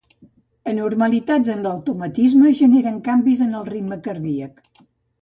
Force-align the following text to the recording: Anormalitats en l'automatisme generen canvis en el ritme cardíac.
Anormalitats 0.71 1.51
en 1.57 1.61
l'automatisme 1.67 2.57
generen 2.63 2.99
canvis 3.13 3.47
en 3.49 3.57
el 3.63 3.71
ritme 3.73 4.03
cardíac. 4.11 4.69